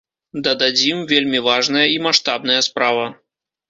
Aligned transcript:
Дададзім, 0.47 1.05
вельмі 1.13 1.43
важная 1.51 1.87
і 1.95 2.03
маштабная 2.09 2.61
справа. 2.73 3.11